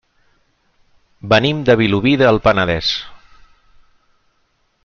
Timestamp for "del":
2.23-2.41